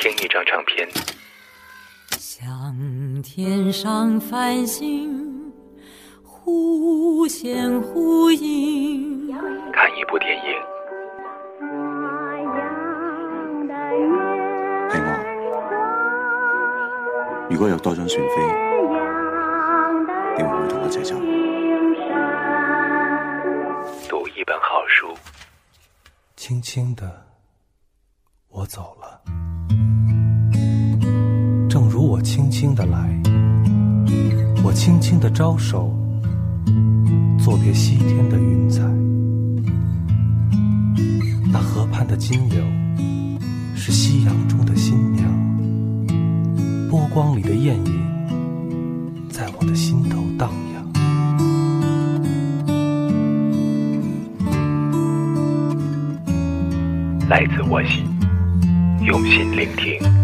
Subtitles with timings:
[0.00, 0.88] 听一张唱片，
[2.18, 5.52] 像天上繁星
[6.24, 9.30] 忽现忽隐，
[9.70, 10.54] 看一部电影，
[14.88, 15.08] 係我。
[17.50, 18.36] 如果有多張船飛，
[20.38, 21.14] 你會唔會同我一齊走？
[24.08, 25.14] 讀一本好书，
[26.36, 27.26] 轻轻的，
[28.48, 29.49] 我走了，正
[32.00, 33.14] 如我轻轻的来，
[34.64, 35.94] 我轻轻的招手，
[37.38, 38.80] 作别西天的云彩。
[41.52, 42.64] 那河畔的金柳，
[43.74, 45.28] 是夕阳中的新娘，
[46.88, 50.82] 波光里的艳影，在我的心头荡漾。
[57.28, 58.06] 来自我心，
[59.04, 60.19] 用心聆听。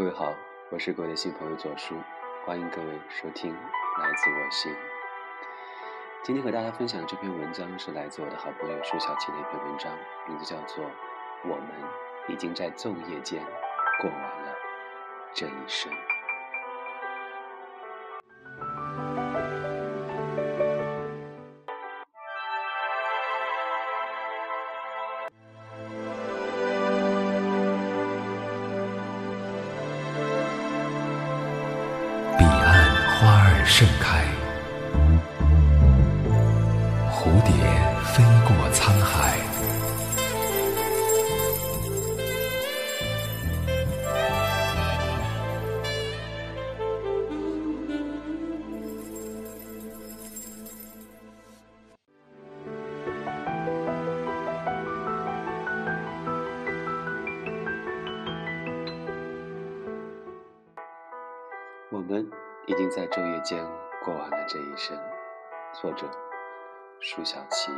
[0.00, 0.34] 各位好，
[0.70, 1.94] 我是各位的新朋友左叔，
[2.46, 4.74] 欢迎各位收听来自我心。
[6.22, 9.92] 今天和大家分享的这篇文章是来自我的好朋友舒小琪的一篇文章，
[10.26, 10.82] 名字叫做
[11.44, 11.66] 《我们
[12.28, 13.44] 已经在昼夜间
[14.00, 14.56] 过完了
[15.34, 15.92] 这一生》。
[33.80, 34.26] 盛开，
[37.10, 37.50] 蝴蝶
[38.04, 39.38] 飞过沧海。
[61.90, 62.30] 我们
[62.70, 63.66] 已经在昼夜间
[64.00, 64.96] 过完了这一生。
[65.72, 66.08] 作者：
[67.00, 67.72] 舒小琪。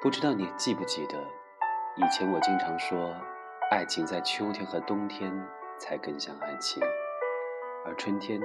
[0.00, 1.22] 不知道你记不记得，
[1.96, 3.14] 以前我经常说，
[3.70, 5.30] 爱情在秋天和冬天
[5.76, 6.82] 才更像爱情，
[7.84, 8.40] 而春天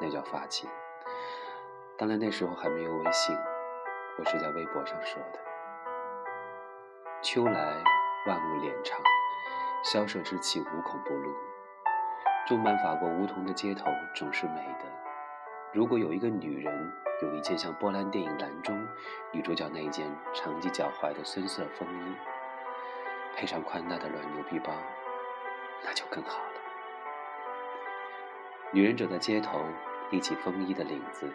[0.00, 0.70] 那叫发情。
[1.98, 3.36] 当然那时候还没有微信，
[4.18, 5.38] 我是在微博上说的。
[7.20, 7.84] 秋来
[8.26, 8.98] 万物敛长，
[9.82, 11.30] 萧瑟之气无孔不入。
[12.46, 14.84] 种满法国梧桐的街头总是美的。
[15.72, 18.86] 如果有一个女人有一件像波兰电影《蓝》中
[19.32, 22.14] 女主角那一件长及脚踝的深色风衣，
[23.34, 24.72] 配上宽大的软牛皮包，
[25.82, 26.60] 那就更好了。
[28.72, 29.58] 女人走在街头，
[30.10, 31.32] 立起风衣的领子，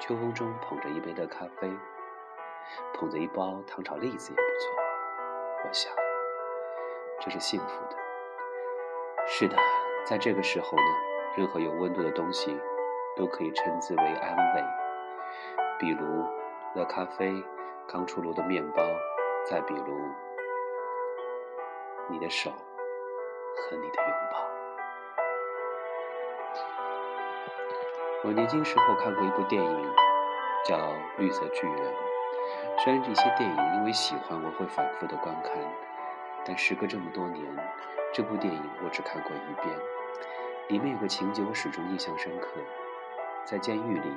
[0.00, 1.70] 秋风中捧着一杯热咖啡，
[2.94, 4.74] 捧着一包糖炒栗子也不错。
[5.64, 5.92] 我想，
[7.20, 7.96] 这是幸福的。
[9.28, 9.56] 是的。
[10.06, 10.84] 在这个时候呢，
[11.36, 12.56] 任何有温度的东西
[13.16, 14.64] 都可以称之为安慰，
[15.80, 16.24] 比如
[16.76, 17.42] 热咖啡、
[17.88, 18.84] 刚出炉的面包，
[19.50, 19.98] 再比如
[22.08, 24.38] 你的手和你的拥抱。
[28.22, 29.94] 我年轻时候看过一部电影，
[30.64, 30.76] 叫
[31.18, 31.76] 《绿色巨人》。
[32.84, 35.52] 虽然这些电影因为喜欢我会反复的观看，
[36.44, 37.44] 但时隔这么多年，
[38.12, 39.76] 这部电影我只看过一遍。
[40.68, 42.48] 里面有个情节我始终印象深刻，
[43.44, 44.12] 在监狱里，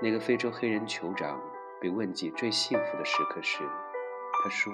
[0.00, 1.40] 那个非洲黑人酋长
[1.80, 3.68] 被问及最幸福的时刻时，
[4.44, 4.72] 他说：“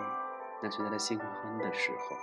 [0.60, 2.16] 那是在他新婚的时候，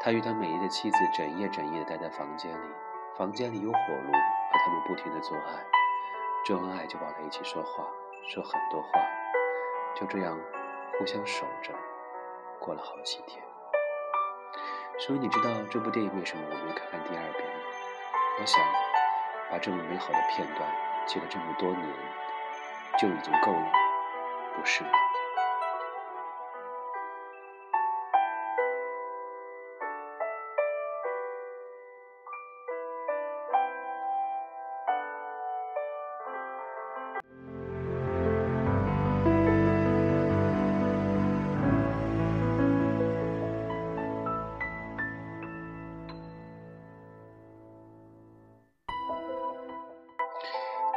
[0.00, 2.66] 他与他美丽的妻子整夜整夜的待在房间里，
[3.16, 5.64] 房间里有火炉，和他们不停的做爱，
[6.44, 7.86] 做完爱就抱在一起说话，
[8.24, 9.00] 说很多话，
[9.94, 10.36] 就这样
[10.98, 11.72] 互相守着，
[12.58, 13.40] 过了好几天。”
[15.04, 17.54] 所以你知道这部电影为什么我没看看第二遍吗？
[18.38, 18.62] 我想，
[19.50, 20.70] 把这么美好的片段
[21.08, 21.88] 记了这么多年，
[23.00, 23.72] 就已经够了，
[24.54, 24.90] 不是吗？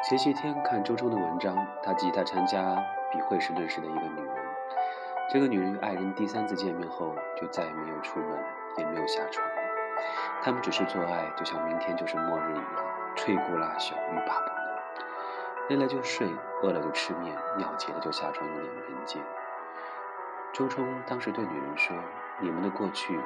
[0.07, 2.75] 前些天看周冲的文章，他记他参加
[3.11, 4.35] 笔会时认识的一个女人。
[5.33, 8.37] 这个女人与爱人第三次见面后，就再也没有出门，
[8.77, 9.43] 也没有下床。
[10.43, 12.85] 他们只是做爱，就像明天就是末日一样，
[13.15, 15.69] 吹枯拉朽，欲罢不能。
[15.69, 16.29] 累了就睡，
[16.61, 19.19] 饿了就吃面，尿急了就下床用脸盆接。
[20.53, 21.97] 周冲当时对女人说
[22.39, 23.19] ：“你们的过去，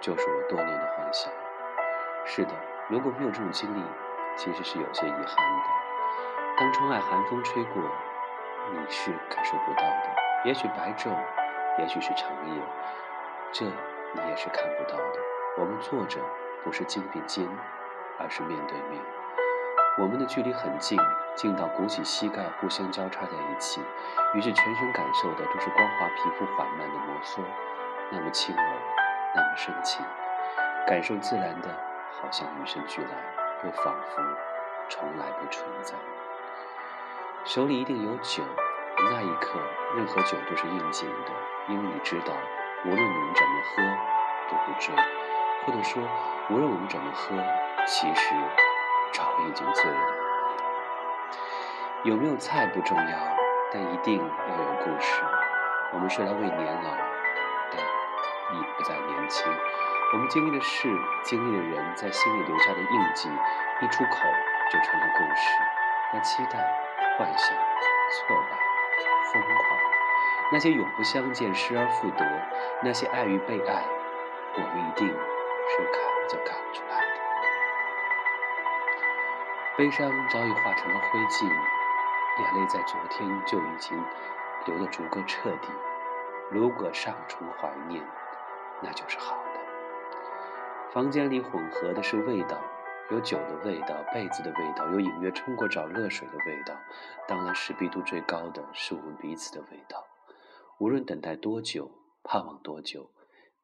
[0.00, 1.32] 就是我多年的幻想。”
[2.26, 2.50] 是的，
[2.88, 3.80] 如果没有这种经历，
[4.36, 5.85] 其实是有些遗憾的。
[6.58, 7.82] 当窗外寒风吹过，
[8.72, 10.16] 你是感受不到的。
[10.42, 11.10] 也许白昼，
[11.78, 12.62] 也许是长夜，
[13.52, 15.20] 这你也是看不到的。
[15.58, 16.18] 我们坐着，
[16.64, 17.46] 不是肩并肩，
[18.18, 19.02] 而是面对面。
[19.98, 20.98] 我们的距离很近，
[21.34, 23.82] 近到鼓起膝盖，互相交叉在一起，
[24.32, 27.42] 于是全身感受的都是光滑皮肤缓慢的摩挲，
[28.10, 28.62] 那么轻柔，
[29.34, 30.02] 那么深情，
[30.86, 31.68] 感受自然的，
[32.18, 33.10] 好像与生俱来，
[33.62, 34.22] 又仿佛
[34.88, 35.92] 从来不存在。
[37.46, 38.42] 手里一定有酒，
[38.98, 39.60] 那一刻，
[39.94, 41.32] 任何酒都是应景的，
[41.68, 42.34] 因为你知道，
[42.84, 43.82] 无论我们怎么喝，
[44.50, 44.92] 都不醉，
[45.64, 46.02] 或者说，
[46.50, 47.36] 无论我们怎么喝，
[47.86, 48.34] 其实。
[49.12, 50.00] 早已经醉了。
[52.02, 53.18] 有没有菜不重要，
[53.72, 55.22] 但一定要有故事。
[55.94, 56.90] 我们虽然未年老，
[57.70, 59.50] 但已不再年轻。
[60.12, 60.88] 我们经历的事，
[61.22, 63.30] 经历的人，在心里留下的印记，
[63.80, 64.18] 一出口
[64.70, 65.48] 就成了故事。
[66.12, 66.58] 那期待、
[67.16, 67.56] 幻想、
[68.10, 68.58] 挫败、
[69.32, 69.78] 疯狂，
[70.52, 72.24] 那些永不相见、失而复得，
[72.82, 73.82] 那些爱与被爱，
[74.54, 77.16] 我们一定是看着看出来的。
[79.78, 83.98] 悲伤早已化成了灰烬，眼泪在昨天就已经
[84.66, 85.68] 流得足够彻底。
[86.50, 88.06] 如果尚存怀念，
[88.82, 89.60] 那就是好的。
[90.92, 92.58] 房间里混合的是味道，
[93.10, 96.76] 有酒的味道，被子的味道，有隐约冲过澡热水的味道。
[97.28, 100.04] 当然，识别度最高的是我们彼此的味道。
[100.78, 101.90] 无论等待多久，
[102.24, 103.12] 盼望多久，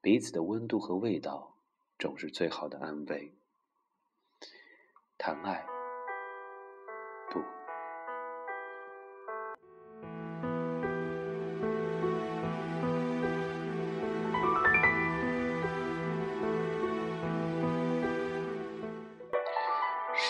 [0.00, 1.56] 彼此的温度和味道
[1.98, 3.34] 总是最好的安慰。
[5.18, 5.71] 谈爱。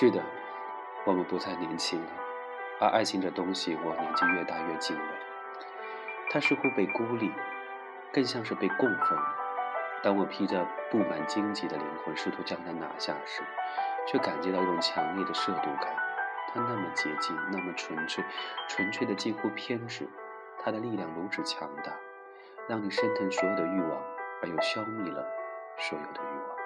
[0.03, 0.21] 是的，
[1.05, 2.11] 我们不再年轻了，
[2.81, 5.05] 而爱情这东西，我年纪越大越敬畏。
[6.29, 7.31] 它似乎被孤立，
[8.13, 9.17] 更像是被供奉。
[10.03, 13.45] 当我披着布满荆棘的灵魂，试图将它拿下时，
[14.09, 15.95] 却感觉到一种强烈的涉毒感。
[16.53, 18.25] 它那么洁净，那么纯粹，
[18.69, 20.09] 纯粹的近乎偏执。
[20.59, 21.93] 它的力量如此强大，
[22.69, 24.03] 让你升腾所有的欲望，
[24.43, 25.25] 而又消灭了
[25.79, 26.57] 所有的欲望。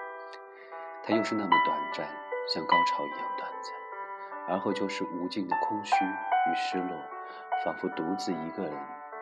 [1.04, 2.08] 它又是那么短暂。
[2.46, 3.74] 像高潮一样短暂，
[4.48, 6.96] 而后就是无尽的空虚与失落，
[7.64, 8.72] 仿佛独自一个人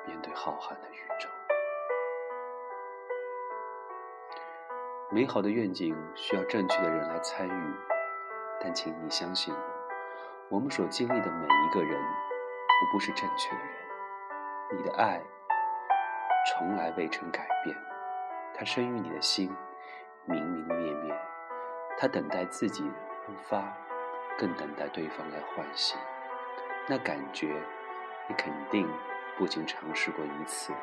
[0.06, 1.28] 面对浩瀚的宇宙。
[5.10, 7.74] 美好的愿景需要正确的人来参与，
[8.60, 9.54] 但请你相信
[10.50, 13.74] 我，们所经历的每一个人，都不是正确的人。
[14.76, 15.22] 你的爱
[16.50, 17.76] 从来未曾改变，
[18.54, 19.54] 它生于你的心，
[20.24, 21.14] 明明灭灭，
[21.96, 22.90] 它等待自己。
[23.24, 23.74] 出发，
[24.36, 25.98] 更等待对方来唤醒。
[26.86, 27.54] 那感觉，
[28.28, 28.86] 你肯定
[29.38, 30.74] 不仅尝试过一次。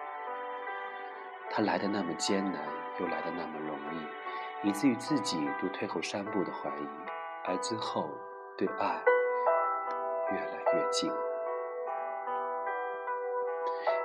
[1.52, 2.64] 它来的那么艰难，
[3.00, 6.90] 又来的那么容易，以至于自己都退后三步的怀疑，
[7.46, 8.10] 而之后
[8.58, 9.00] 对爱
[10.32, 11.12] 越来越近。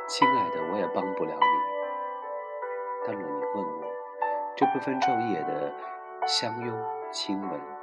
[0.06, 3.06] 亲爱的，我也帮不了你。
[3.06, 3.86] 但若你问我，
[4.54, 5.72] 这不分昼夜的
[6.26, 7.75] 相拥亲吻。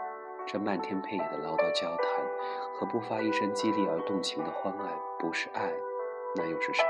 [0.46, 2.26] 这漫天遍野的唠叨交谈
[2.74, 4.86] 和不发一声激励而动情的欢爱，
[5.18, 5.72] 不是爱，
[6.36, 6.90] 那又是什么？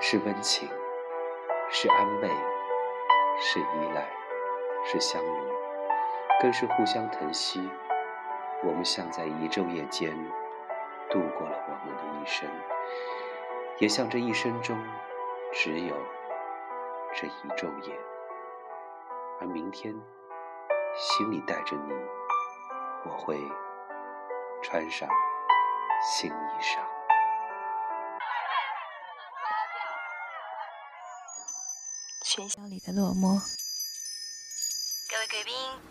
[0.00, 0.68] 是温情，
[1.70, 2.28] 是安慰，
[3.38, 4.06] 是依赖，
[4.84, 5.46] 是相融，
[6.42, 7.70] 更是互相疼惜。
[8.62, 10.10] 我们像在一昼夜间
[11.08, 12.50] 度过了我们的一生，
[13.78, 14.76] 也像这一生中
[15.52, 15.94] 只有
[17.14, 17.96] 这一昼夜，
[19.40, 19.94] 而明天。
[20.96, 21.92] 心里带着你，
[23.04, 23.36] 我会
[24.62, 25.08] 穿上
[26.00, 26.32] 新衣
[26.62, 26.78] 裳。
[32.22, 33.40] 喧嚣里的落寞，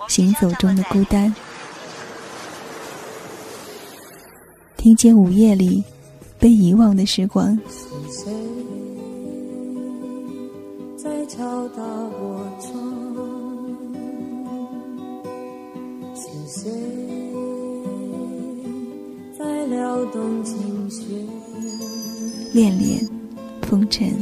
[0.07, 1.35] 行走中的孤单，
[4.77, 5.83] 听见午夜里
[6.39, 7.57] 被遗忘的时光。
[10.97, 13.02] 在敲打我窗？
[16.55, 16.69] 谁
[19.35, 21.27] 在撩动琴弦？
[22.53, 23.09] 恋恋
[23.63, 24.13] 风尘。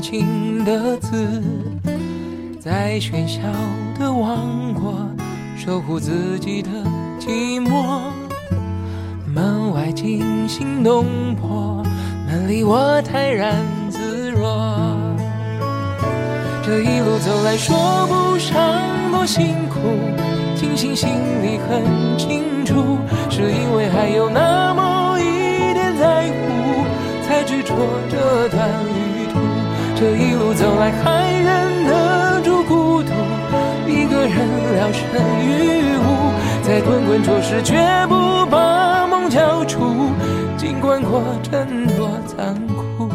[0.00, 1.42] 情的字，
[2.58, 3.40] 在喧嚣
[3.98, 4.94] 的王国
[5.56, 6.70] 守护自己的
[7.18, 8.00] 寂寞。
[9.26, 11.04] 门外惊心动
[11.36, 11.84] 魄，
[12.26, 13.54] 门里我泰然
[13.90, 14.96] 自若。
[16.64, 18.56] 这一路走来，说不上
[19.12, 19.78] 多辛苦，
[20.56, 21.10] 庆幸心
[21.42, 26.84] 里很清楚，是因为还有那么一点在乎，
[27.26, 27.74] 才执着
[28.10, 29.09] 这段旅。
[30.00, 33.12] 这一路走来，还忍得住孤独，
[33.86, 34.34] 一个人
[34.74, 35.04] 聊胜
[35.44, 37.76] 于无，在滚滚浊世，绝
[38.08, 40.10] 不把梦交出，
[40.56, 43.10] 尽管过程多残酷。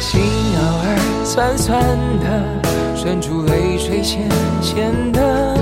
[0.00, 1.82] 心偶尔酸酸
[3.02, 4.28] 渗出泪水咸
[4.60, 5.56] 咸的，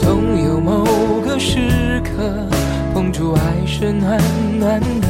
[0.00, 0.82] 总有某
[1.20, 2.48] 个时刻，
[2.94, 4.18] 碰触爱是暖
[4.58, 5.03] 暖的。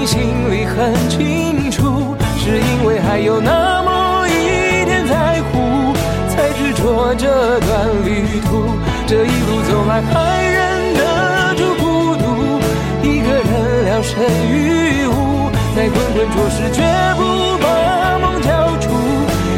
[0.00, 5.92] 庆幸心里很清楚，是因为还有那么一点在乎，
[6.26, 8.70] 才执着这段旅途。
[9.06, 12.60] 这一路走来，还忍得住孤独，
[13.02, 16.80] 一个人聊胜于无，在滚滚浊世，绝
[17.16, 18.88] 不把梦交出，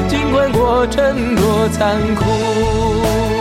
[0.08, 3.31] 尽管过程多残酷。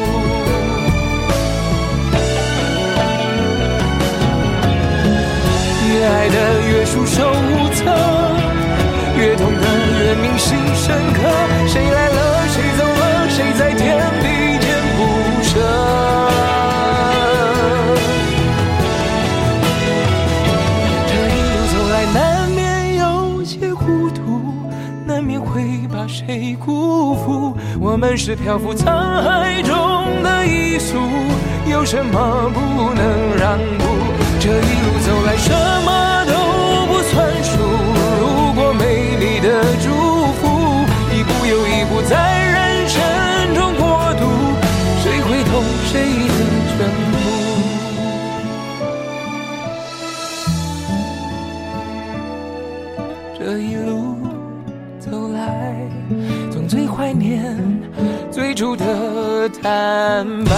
[7.01, 7.83] 束手无策，
[9.17, 9.65] 越痛的
[9.99, 11.19] 越铭心深刻。
[11.67, 14.25] 谁来了，谁走了，谁在天地
[14.59, 14.99] 间不
[15.41, 15.49] 舍。
[21.07, 22.59] 这一路走来，难免
[22.97, 24.53] 有些糊涂，
[25.03, 27.57] 难免会把谁辜负。
[27.79, 28.85] 我们是漂浮沧
[29.23, 30.99] 海中的一粟，
[31.65, 33.85] 有什么不能让步？
[34.39, 35.35] 这一路走来，
[60.23, 60.50] remember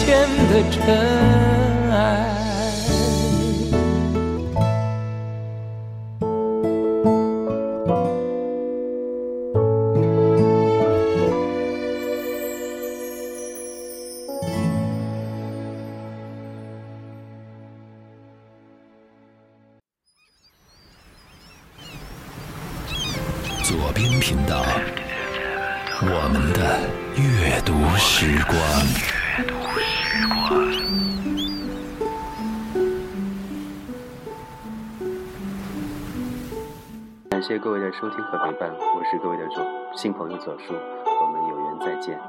[0.00, 0.80] 起满天的尘
[1.92, 1.96] 埃。
[23.62, 24.64] 左边频道，
[26.02, 26.80] 我们的
[27.16, 29.29] 阅读时光。
[37.30, 39.64] 感谢各位的收听和陪伴，我是各位的左
[39.96, 42.20] 新朋友左叔，我们有缘再见，